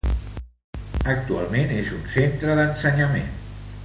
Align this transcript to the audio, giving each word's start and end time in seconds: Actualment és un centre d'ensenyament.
Actualment 1.11 1.75
és 1.81 1.91
un 1.99 2.09
centre 2.15 2.57
d'ensenyament. 2.61 3.31